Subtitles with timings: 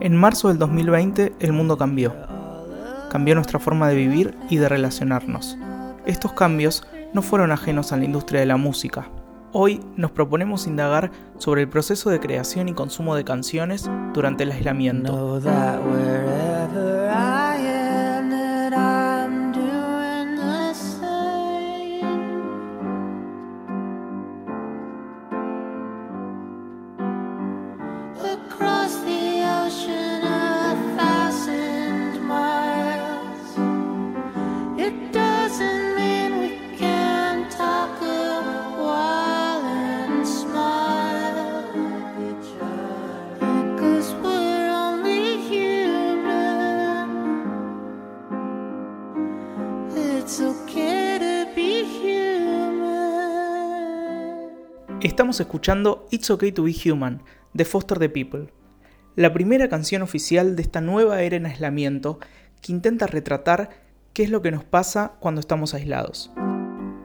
[0.00, 2.14] En marzo del 2020 el mundo cambió.
[3.10, 5.56] Cambió nuestra forma de vivir y de relacionarnos.
[6.04, 9.08] Estos cambios no fueron ajenos a la industria de la música.
[9.52, 14.52] Hoy nos proponemos indagar sobre el proceso de creación y consumo de canciones durante el
[14.52, 15.40] aislamiento.
[55.40, 58.52] Escuchando It's Okay to Be Human de Foster the People,
[59.16, 62.18] la primera canción oficial de esta nueva era en aislamiento
[62.62, 63.70] que intenta retratar
[64.12, 66.30] qué es lo que nos pasa cuando estamos aislados.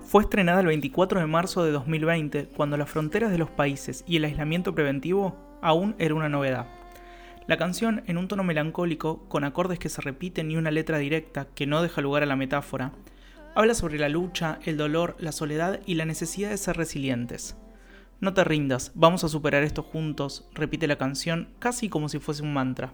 [0.01, 4.17] Fue estrenada el 24 de marzo de 2020, cuando las fronteras de los países y
[4.17, 6.67] el aislamiento preventivo aún era una novedad.
[7.47, 11.47] La canción, en un tono melancólico, con acordes que se repiten y una letra directa
[11.53, 12.93] que no deja lugar a la metáfora,
[13.55, 17.57] habla sobre la lucha, el dolor, la soledad y la necesidad de ser resilientes.
[18.21, 22.43] No te rindas, vamos a superar esto juntos, repite la canción casi como si fuese
[22.43, 22.93] un mantra.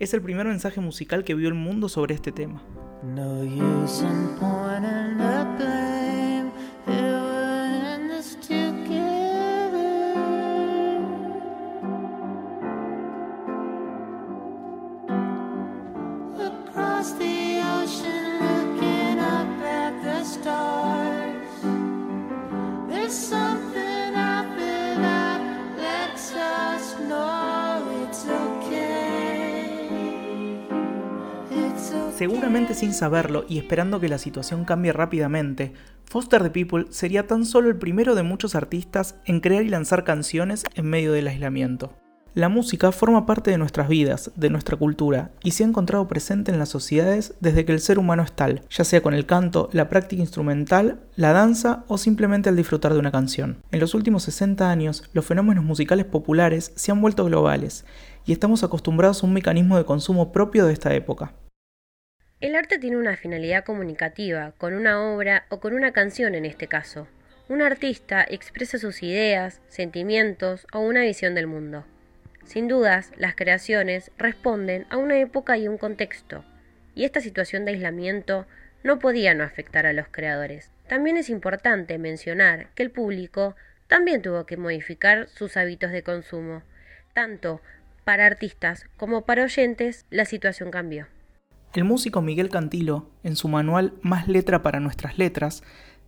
[0.00, 2.60] Es el primer mensaje musical que vio el mundo sobre este tema.
[32.20, 35.72] Seguramente sin saberlo y esperando que la situación cambie rápidamente,
[36.04, 40.04] Foster the People sería tan solo el primero de muchos artistas en crear y lanzar
[40.04, 41.94] canciones en medio del aislamiento.
[42.34, 46.52] La música forma parte de nuestras vidas, de nuestra cultura, y se ha encontrado presente
[46.52, 49.70] en las sociedades desde que el ser humano es tal, ya sea con el canto,
[49.72, 53.62] la práctica instrumental, la danza o simplemente al disfrutar de una canción.
[53.70, 57.86] En los últimos 60 años, los fenómenos musicales populares se han vuelto globales,
[58.26, 61.32] y estamos acostumbrados a un mecanismo de consumo propio de esta época.
[62.40, 66.68] El arte tiene una finalidad comunicativa, con una obra o con una canción en este
[66.68, 67.06] caso.
[67.50, 71.84] Un artista expresa sus ideas, sentimientos o una visión del mundo.
[72.46, 76.42] Sin dudas, las creaciones responden a una época y un contexto,
[76.94, 78.46] y esta situación de aislamiento
[78.84, 80.70] no podía no afectar a los creadores.
[80.88, 83.54] También es importante mencionar que el público
[83.86, 86.62] también tuvo que modificar sus hábitos de consumo.
[87.12, 87.60] Tanto
[88.04, 91.06] para artistas como para oyentes, la situación cambió.
[91.72, 95.62] El músico Miguel Cantilo, en su manual Más letra para nuestras letras,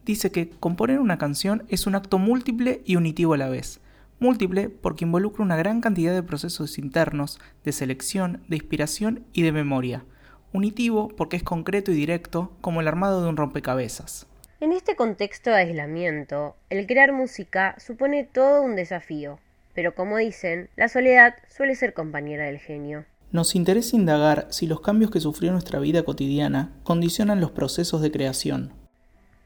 [0.04, 3.80] dice que componer una canción es un acto múltiple y unitivo a la vez.
[4.18, 9.52] Múltiple porque involucra una gran cantidad de procesos internos, de selección, de inspiración y de
[9.52, 10.04] memoria.
[10.52, 14.26] Unitivo porque es concreto y directo como el armado de un rompecabezas.
[14.58, 19.38] En este contexto de aislamiento, el crear música supone todo un desafío,
[19.74, 23.04] pero como dicen, la soledad suele ser compañera del genio.
[23.32, 28.12] Nos interesa indagar si los cambios que sufrió nuestra vida cotidiana condicionan los procesos de
[28.12, 28.74] creación.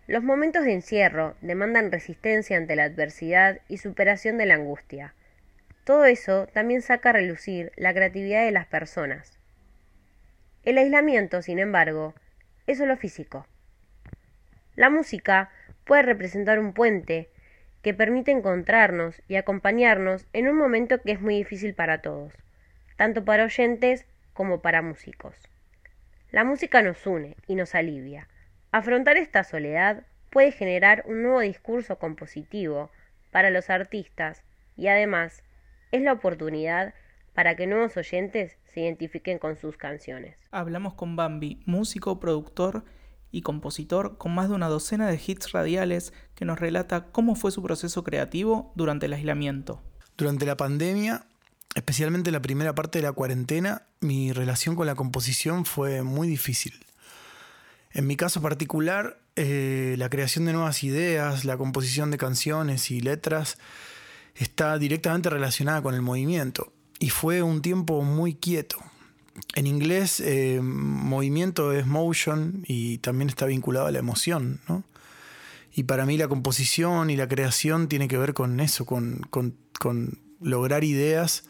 [0.08, 5.14] Los momentos de encierro demandan resistencia ante la adversidad y superación de la angustia.
[5.84, 9.38] Todo eso también saca a relucir la creatividad de las personas.
[10.64, 12.12] El aislamiento, sin embargo,
[12.66, 13.46] es solo físico.
[14.74, 15.50] La música
[15.84, 17.30] puede representar un puente
[17.82, 22.32] que permite encontrarnos y acompañarnos en un momento que es muy difícil para todos
[22.96, 25.36] tanto para oyentes como para músicos.
[26.30, 28.28] La música nos une y nos alivia.
[28.72, 32.90] Afrontar esta soledad puede generar un nuevo discurso compositivo
[33.30, 34.42] para los artistas
[34.76, 35.42] y además
[35.92, 36.94] es la oportunidad
[37.34, 40.36] para que nuevos oyentes se identifiquen con sus canciones.
[40.50, 42.84] Hablamos con Bambi, músico, productor
[43.30, 47.50] y compositor con más de una docena de hits radiales que nos relata cómo fue
[47.52, 49.82] su proceso creativo durante el aislamiento.
[50.16, 51.26] Durante la pandemia
[51.76, 56.72] especialmente la primera parte de la cuarentena, mi relación con la composición fue muy difícil.
[57.92, 63.02] En mi caso particular, eh, la creación de nuevas ideas, la composición de canciones y
[63.02, 63.58] letras
[64.34, 68.78] está directamente relacionada con el movimiento y fue un tiempo muy quieto.
[69.54, 74.60] En inglés, eh, movimiento es motion y también está vinculado a la emoción,
[75.74, 79.20] Y para mí la composición y la creación tiene que ver con eso, con
[80.40, 81.44] lograr ideas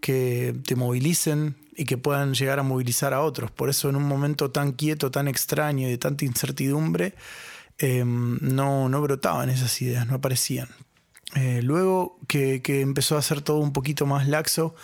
[0.00, 3.50] que te movilicen y que puedan llegar a movilizar a otros.
[3.50, 7.14] Por eso en un momento tan quieto, tan extraño y de tanta incertidumbre,
[7.78, 10.68] em, no, no brotaban esas ideas, no aparecían.
[11.34, 14.74] Eh, luego que, empezó a ser todo un poquito más laxo,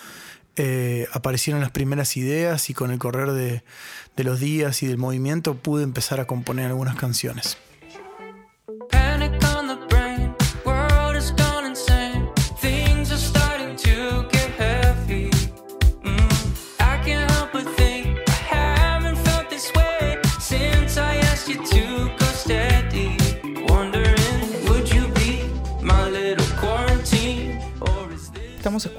[0.56, 3.64] eh, aparecieron las primeras ideas y con el correr de,
[4.16, 7.56] de los días y del movimiento pude empezar a componer algunas canciones.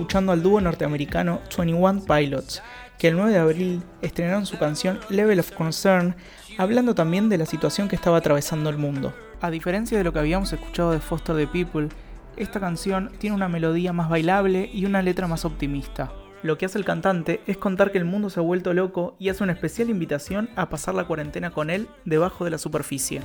[0.06, 2.62] Escuchando al dúo norteamericano 21 Pilots,
[3.00, 6.16] que el 9 de abril estrenaron su canción Level of Concern,
[6.60, 9.16] hablando también de la situación que estaba atravesando el mundo.
[9.42, 11.90] A diferencia de lo que habíamos escuchado de Foster the People,
[12.38, 16.12] esta canción tiene una melodía más bailable y una letra más optimista.
[16.44, 19.30] Lo que hace el cantante es contar que el mundo se ha vuelto loco y
[19.30, 23.22] hace una especial invitación a pasar la cuarentena con él debajo de la superficie.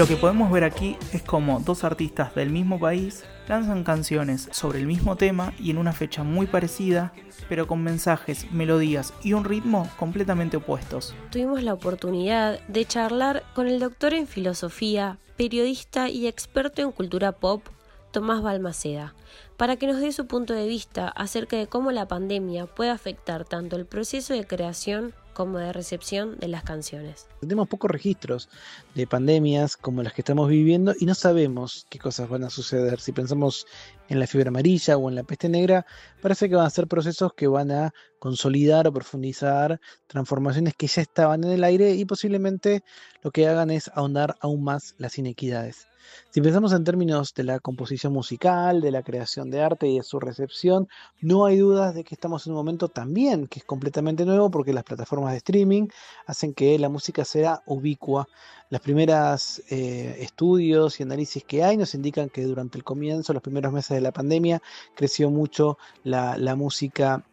[0.00, 4.78] Lo que podemos ver aquí es como dos artistas del mismo país lanzan canciones sobre
[4.78, 7.12] el mismo tema y en una fecha muy parecida,
[7.50, 11.14] pero con mensajes, melodías y un ritmo completamente opuestos.
[11.30, 17.32] Tuvimos la oportunidad de charlar con el doctor en filosofía, periodista y experto en cultura
[17.32, 17.62] pop,
[18.10, 19.14] Tomás Balmaceda,
[19.58, 23.44] para que nos dé su punto de vista acerca de cómo la pandemia puede afectar
[23.44, 27.26] tanto el proceso de creación como de recepción de las canciones.
[27.40, 28.50] Tenemos pocos registros
[28.94, 33.00] de pandemias como las que estamos viviendo y no sabemos qué cosas van a suceder.
[33.00, 33.66] Si pensamos
[34.10, 35.86] en la fiebre amarilla o en la peste negra,
[36.20, 41.00] parece que van a ser procesos que van a consolidar o profundizar transformaciones que ya
[41.00, 42.82] estaban en el aire y posiblemente
[43.22, 45.89] lo que hagan es ahondar aún más las inequidades.
[46.30, 50.04] Si pensamos en términos de la composición musical, de la creación de arte y de
[50.04, 50.88] su recepción,
[51.20, 54.72] no hay dudas de que estamos en un momento también que es completamente nuevo porque
[54.72, 55.88] las plataformas de streaming
[56.26, 58.28] hacen que la música sea ubicua.
[58.70, 63.42] Las primeras eh, estudios y análisis que hay nos indican que durante el comienzo, los
[63.42, 64.62] primeros meses de la pandemia,
[64.94, 67.24] creció mucho la, música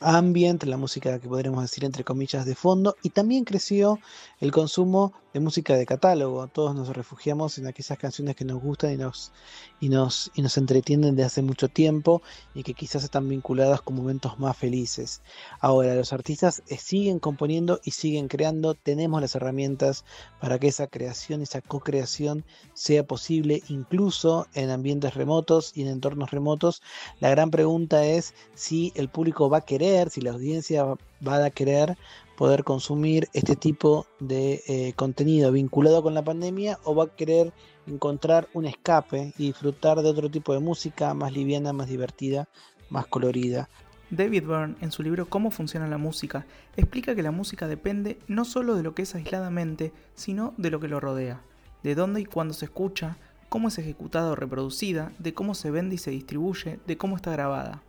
[0.00, 4.00] ambient, la música que podríamos decir entre comillas de fondo, y también creció
[4.40, 6.46] el consumo de música de catálogo.
[6.48, 9.32] Todos nos refugiamos en aquellas canciones que nos gustan y nos,
[9.80, 12.22] y nos, y nos entretienen de hace mucho tiempo
[12.54, 15.22] y que quizás están vinculadas con momentos más felices.
[15.60, 18.74] Ahora, los artistas eh, siguen componiendo y siguen creando.
[18.74, 20.04] Tenemos las herramientas
[20.40, 22.44] para que esa creación, esa co-creación
[22.74, 26.82] sea posible incluso en ambientes remotos y en entornos remotos.
[27.20, 30.84] La gran pregunta es si el público va a querer, si la audiencia
[31.26, 31.96] va a querer
[32.36, 37.52] poder consumir este tipo de eh, contenido vinculado con la pandemia o va a querer
[37.86, 42.48] encontrar un escape y disfrutar de otro tipo de música más liviana, más divertida,
[42.90, 43.68] más colorida.
[44.10, 46.44] David Byrne, en su libro Cómo funciona la música,
[46.76, 50.80] explica que la música depende no solo de lo que es aisladamente, sino de lo
[50.80, 51.40] que lo rodea,
[51.82, 53.16] de dónde y cuándo se escucha,
[53.48, 57.32] cómo es ejecutada o reproducida, de cómo se vende y se distribuye, de cómo está
[57.32, 57.82] grabada.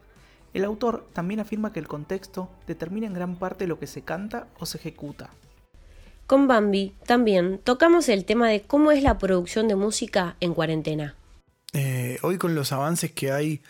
[0.53, 4.47] El autor también afirma que el contexto determina en gran parte lo que se canta
[4.59, 5.31] o se ejecuta.
[6.27, 11.15] Con Bambi también tocamos el tema de cómo es la producción de música en cuarentena.
[11.73, 13.61] Eh, hoy con los avances que hay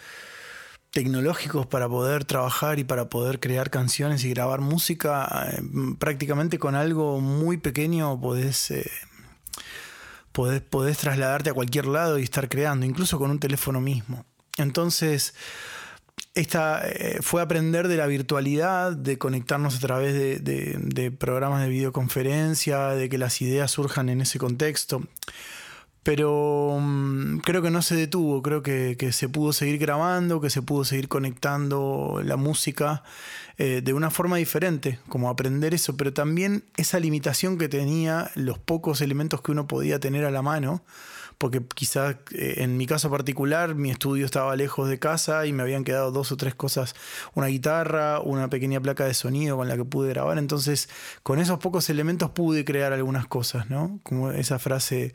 [0.91, 5.61] tecnológicos para poder trabajar y para poder crear canciones y grabar música, eh,
[5.97, 8.91] prácticamente con algo muy pequeño podés, eh,
[10.31, 14.25] podés, podés trasladarte a cualquier lado y estar creando, incluso con un teléfono mismo.
[14.57, 15.33] Entonces,
[16.35, 20.13] esta eh, fue aprender de la virtualidad, de conectarnos a través
[20.43, 25.03] de, programas de videoconferencia, de que las ideas surjan en ese contexto.
[26.01, 30.61] Pero mm, creo que no se detuvo, creo que, se pudo seguir grabando, que se
[30.61, 33.03] pudo seguir conectando la música
[33.57, 38.57] eh, de una forma diferente, como aprender eso, pero también esa limitación que tenía los
[38.57, 40.83] pocos elementos que uno podía tener a la mano
[41.43, 45.61] porque quizás eh, en mi caso particular mi estudio estaba lejos de casa y me
[45.63, 46.95] habían quedado dos o tres cosas,
[47.33, 50.87] una guitarra, una pequeña placa de sonido con la que pude grabar, entonces
[51.21, 53.99] con esos pocos elementos pude crear algunas cosas, ¿no?
[54.03, 55.13] Como esa frase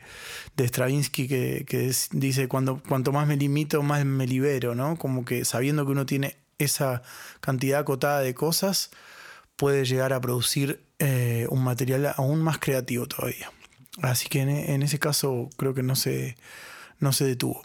[0.55, 4.97] de Stravinsky que, dice, Cuando, cuanto más me limito, más me libero, ¿no?
[4.97, 7.01] Como que sabiendo que uno tiene esa
[7.39, 8.91] cantidad acotada de cosas,
[9.55, 13.49] puede llegar a producir eh, un material aún más creativo todavía.
[14.01, 16.37] Así que en, ese caso creo que no se,
[16.99, 17.61] no se detuvo.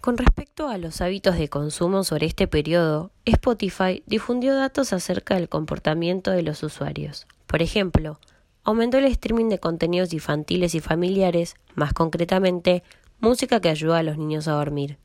[0.00, 5.48] Con respecto a los hábitos de consumo sobre este periodo, Spotify difundió datos acerca del
[5.48, 7.26] comportamiento de los usuarios.
[7.46, 8.20] Por ejemplo,
[8.62, 12.84] aumentó el streaming de contenidos infantiles y familiares, más concretamente,
[13.18, 14.98] música que ayuda a los niños a dormir.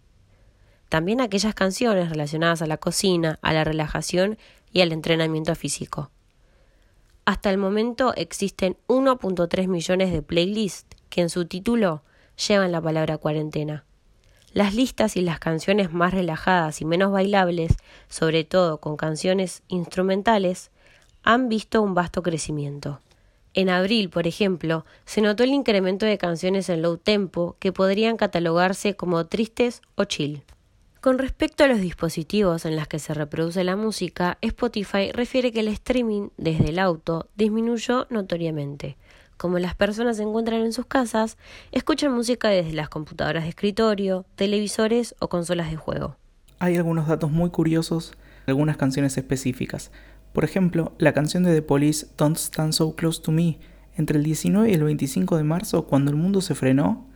[0.89, 4.38] También aquellas canciones relacionadas a la cocina, a la relajación
[4.72, 6.12] y al entrenamiento físico.
[7.25, 12.03] Hasta el momento existen 1.3 millones de playlists que en su título
[12.47, 13.85] llevan la palabra cuarentena.
[14.51, 17.77] Las listas y las canciones más relajadas y menos bailables,
[18.09, 20.69] sobre todo con canciones instrumentales,
[21.23, 22.99] han visto un vasto crecimiento.
[23.53, 28.17] En abril, por ejemplo, se notó el incremento de canciones en low tempo que podrían
[28.17, 30.43] catalogarse como tristes o chill.
[31.03, 35.60] Con respecto a los dispositivos en los que se reproduce la música, Spotify refiere que
[35.60, 38.95] el streaming desde el auto disminuyó notoriamente.
[39.36, 41.38] Como las personas se encuentran en sus casas,
[41.74, 46.15] escuchan música desde las computadoras de escritorio, televisores o consolas de juego.
[46.60, 48.13] Hay algunos datos muy curiosos,
[48.48, 49.91] algunas canciones específicas.
[50.31, 53.60] Por ejemplo, la canción de The Police Don't Stand So Close to Me,
[53.98, 57.10] entre el 19 y el 25 de marzo, cuando el mundo se frenó,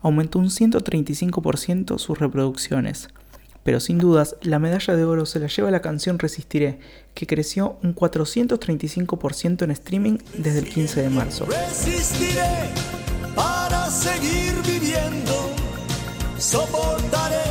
[0.00, 3.08] aumentó un 135% sus reproducciones
[3.68, 6.78] pero sin dudas la medalla de oro se la lleva la canción Resistiré,
[7.12, 11.44] que creció un 435% en streaming desde el 15 de marzo.
[11.44, 12.70] Resistiré
[13.36, 15.50] para seguir viviendo,
[16.38, 17.44] soportaré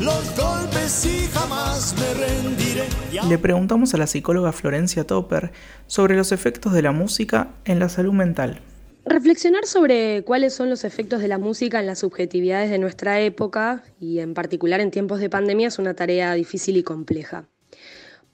[0.00, 2.88] los golpes y jamás me rendiré.
[3.28, 5.52] Le preguntamos a la psicóloga Florencia Topper
[5.86, 8.60] sobre los efectos de la música en la salud mental.
[9.08, 13.82] Reflexionar sobre cuáles son los efectos de la música en las subjetividades de nuestra época
[13.98, 17.48] y en particular en tiempos de pandemia es una tarea difícil y compleja.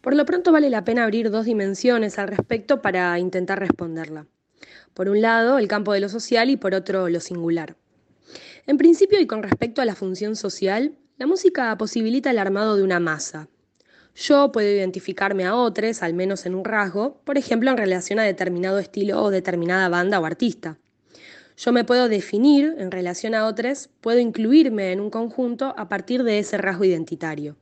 [0.00, 4.26] Por lo pronto vale la pena abrir dos dimensiones al respecto para intentar responderla.
[4.95, 7.76] Por un lado, el campo de lo social y por otro, lo singular.
[8.66, 12.83] En principio y con respecto a la función social, la música posibilita el armado de
[12.83, 13.49] una masa,
[14.14, 18.23] yo puedo identificarme a otros, al menos en un rasgo, por ejemplo en relación a
[18.23, 20.78] determinado estilo o determinada banda o artista.
[21.56, 26.23] Yo me puedo definir en relación a otros, puedo incluirme en un conjunto a partir
[26.23, 27.56] de ese rasgo identitario.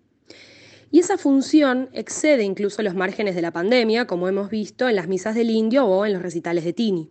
[0.91, 5.09] Y esa función excede incluso los márgenes de la pandemia, como hemos visto en las
[5.09, 7.11] misas del indio o en los recitales de Tini.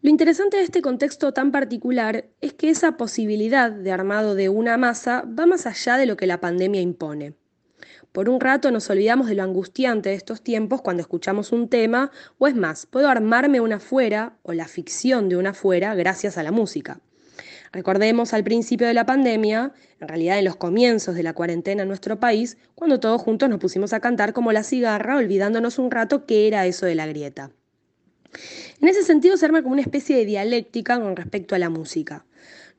[0.00, 4.78] Lo interesante de este contexto tan particular es que esa posibilidad de armado de una
[4.78, 7.34] masa va más allá de lo que la pandemia impone.
[8.16, 12.10] Por un rato nos olvidamos de lo angustiante de estos tiempos cuando escuchamos un tema,
[12.38, 16.42] o es más, puedo armarme una fuera o la ficción de una fuera gracias a
[16.42, 16.98] la música.
[17.72, 21.88] Recordemos al principio de la pandemia, en realidad en los comienzos de la cuarentena en
[21.88, 26.24] nuestro país, cuando todos juntos nos pusimos a cantar como la cigarra, olvidándonos un rato
[26.24, 27.50] qué era eso de la grieta.
[28.80, 32.24] En ese sentido se arma como una especie de dialéctica con respecto a la música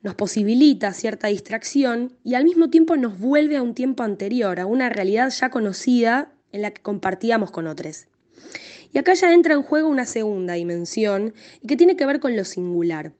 [0.02, 4.66] nos posibilita cierta distracción y al mismo tiempo nos vuelve a un tiempo anterior, a
[4.66, 8.06] una realidad ya conocida en la que compartíamos con otros.
[8.92, 12.36] Y acá ya entra en juego una segunda dimensión y que tiene que ver con
[12.36, 13.12] lo singular.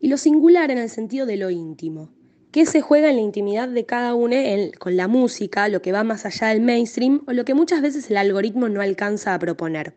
[0.00, 2.10] Y lo singular en el sentido de lo íntimo.
[2.50, 4.36] ¿Qué se juega en la intimidad de cada uno
[4.78, 8.10] con la música, lo que va más allá del mainstream o lo que muchas veces
[8.10, 9.94] el algoritmo no alcanza a proponer?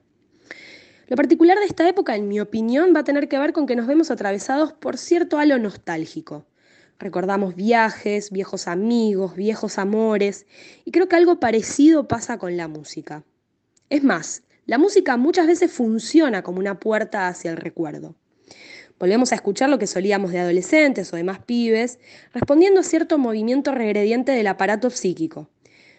[1.10, 3.75] Lo particular de esta época, en mi opinión, va a tener que ver con que
[3.75, 6.46] nos vemos atravesados por cierto halo nostálgico.
[7.00, 10.46] Recordamos viajes, viejos amigos, viejos amores,
[10.86, 13.24] y creo que algo parecido pasa con la música.
[13.89, 18.13] Es más, la música muchas veces funciona como una puerta hacia el recuerdo.
[19.00, 21.98] Volvemos a escuchar lo que solíamos de adolescentes o de más pibes,
[22.36, 25.50] respondiendo a cierto movimiento regrediente del aparato psíquico.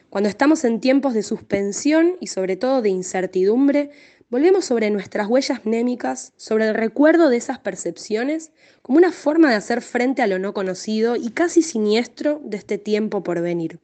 [0.09, 3.91] Cuando estamos en tiempos de suspensión y sobre todo de incertidumbre,
[4.31, 9.57] Volvemos sobre nuestras huellas mnémicas, sobre el recuerdo de esas percepciones, como una forma de
[9.57, 13.81] hacer frente a lo no conocido y casi siniestro de este tiempo por venir.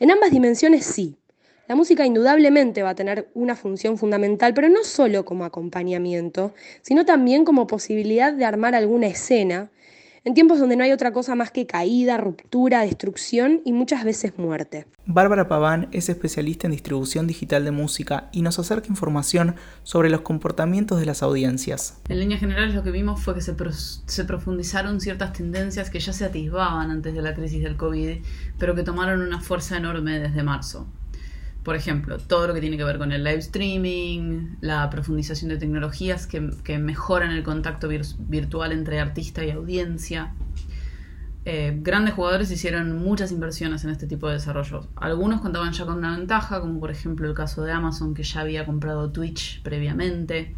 [0.00, 1.16] En ambas dimensiones sí,
[1.68, 7.04] la música indudablemente va a tener una función fundamental, pero no solo como acompañamiento, sino
[7.04, 9.70] también como posibilidad de armar alguna escena
[10.24, 14.38] en tiempos donde no hay otra cosa más que caída, ruptura, destrucción y muchas veces
[14.38, 14.86] muerte.
[15.06, 20.20] Bárbara Paván es especialista en distribución digital de música y nos acerca información sobre los
[20.20, 22.00] comportamientos de las audiencias.
[22.08, 23.54] En líneas generales lo que vimos fue que se,
[24.06, 28.18] se profundizaron ciertas tendencias que ya se atisbaban antes de la crisis del COVID,
[28.58, 30.86] pero que tomaron una fuerza enorme desde marzo.
[31.62, 35.58] Por ejemplo, todo lo que tiene que ver con el live streaming, la profundización de
[35.58, 40.32] tecnologías que, mejoran el contacto virtual entre artista y audiencia.
[41.44, 44.88] Eh, grandes jugadores hicieron muchas inversiones en este tipo de desarrollos.
[44.96, 48.40] Algunos contaban ya con una ventaja, como por ejemplo el caso de Amazon, que ya
[48.40, 50.54] había comprado Twitch previamente.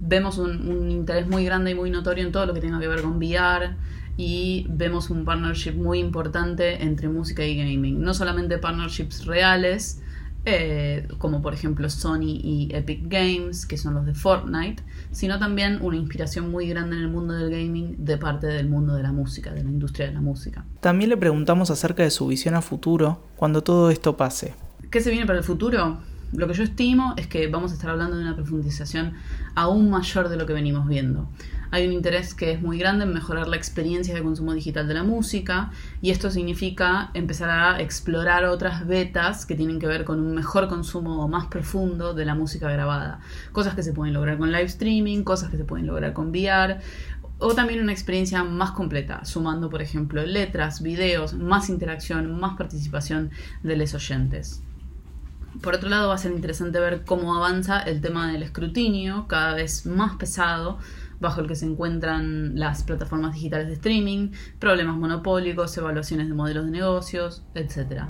[0.00, 2.88] Vemos un, un interés muy grande y muy notorio en todo lo que tenga que
[2.88, 3.74] ver con VR
[4.16, 8.00] y vemos un partnership muy importante entre música y gaming.
[8.00, 10.00] No solamente partnerships reales,
[10.46, 15.78] eh, como por ejemplo Sony y Epic Games, que son los de Fortnite, sino también
[15.80, 19.10] una inspiración muy grande en el mundo del gaming de parte del mundo de la
[19.10, 20.64] música, de la industria de la música.
[20.80, 24.54] También le preguntamos acerca de su visión a futuro cuando todo esto pase.
[24.90, 25.98] ¿Qué se viene para el futuro?
[26.34, 29.14] Lo que yo estimo es que vamos a estar hablando de una profundización
[29.54, 31.28] aún mayor de lo que venimos viendo.
[31.74, 34.94] Hay un interés que es muy grande en mejorar la experiencia de consumo digital de
[34.94, 40.20] la música y esto significa empezar a explorar otras betas que tienen que ver con
[40.20, 43.18] un mejor consumo más profundo de la música grabada.
[43.50, 46.78] Cosas que se pueden lograr con live streaming, cosas que se pueden lograr con VR
[47.38, 53.32] o también una experiencia más completa, sumando por ejemplo letras, videos, más interacción, más participación
[53.64, 54.62] de los oyentes.
[55.62, 59.54] Por otro lado, va a ser interesante ver cómo avanza el tema del escrutinio, cada
[59.54, 60.78] vez más pesado,
[61.24, 66.66] bajo el que se encuentran las plataformas digitales de streaming, problemas monopólicos, evaluaciones de modelos
[66.66, 68.04] de negocios, etc.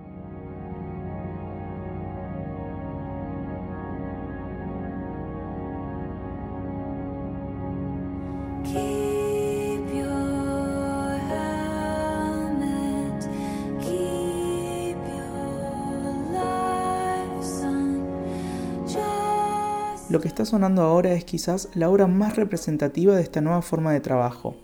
[20.15, 23.93] Lo que está sonando ahora es quizás la obra más representativa de esta nueva forma
[23.93, 24.55] de trabajo.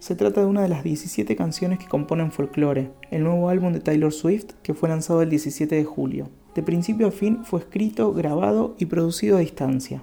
[0.00, 3.78] Se trata de una de las 17 canciones que componen Folklore, el nuevo álbum de
[3.78, 6.30] Taylor Swift que fue lanzado el 17 de julio.
[6.56, 10.02] De principio a fin fue escrito, grabado y producido a distancia.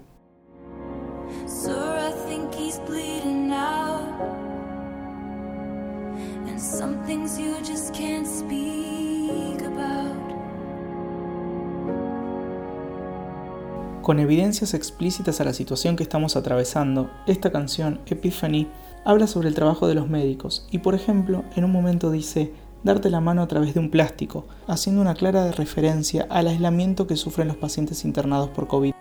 [14.06, 18.68] Con evidencias explícitas a la situación que estamos atravesando, esta canción, Epiphany,
[19.04, 23.10] habla sobre el trabajo de los médicos y, por ejemplo, en un momento dice darte
[23.10, 27.48] la mano a través de un plástico, haciendo una clara referencia al aislamiento que sufren
[27.48, 28.94] los pacientes internados por COVID.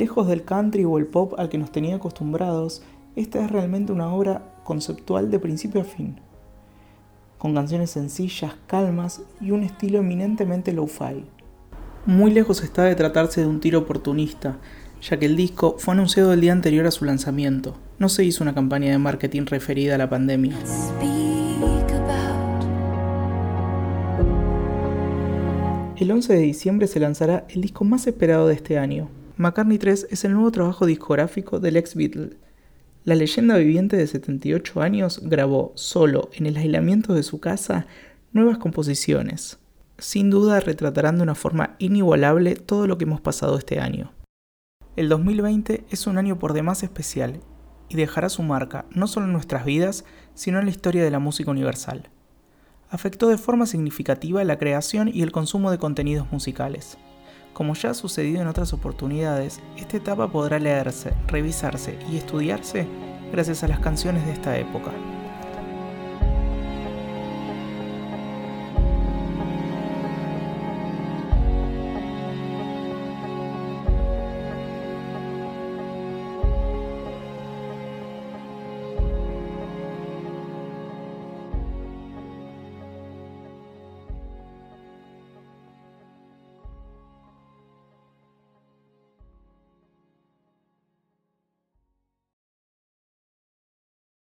[0.00, 2.80] Lejos del country o el pop al que nos tenía acostumbrados,
[3.16, 6.18] esta es realmente una obra conceptual de principio a fin,
[7.36, 11.26] con canciones sencillas, calmas y un estilo eminentemente lo-fi.
[12.06, 14.56] Muy lejos está de tratarse de un tiro oportunista,
[15.02, 17.76] ya que el disco fue anunciado el día anterior a su lanzamiento.
[17.98, 20.56] No se hizo una campaña de marketing referida a la pandemia.
[25.98, 30.08] El 11 de diciembre se lanzará el disco más esperado de este año, McCartney 3
[30.10, 32.36] es el nuevo trabajo discográfico del ex Beatle.
[33.04, 37.86] La leyenda viviente de 78 años grabó solo en el aislamiento de su casa
[38.34, 39.58] nuevas composiciones.
[39.96, 44.12] Sin duda retratarán de una forma inigualable todo lo que hemos pasado este año.
[44.94, 47.40] El 2020 es un año por demás especial
[47.88, 51.18] y dejará su marca no solo en nuestras vidas, sino en la historia de la
[51.18, 52.10] música universal.
[52.90, 56.98] Afectó de forma significativa la creación y el consumo de contenidos musicales.
[57.52, 62.86] Como ya ha sucedido en otras oportunidades, esta etapa podrá leerse, revisarse y estudiarse
[63.32, 64.92] gracias a las canciones de esta época.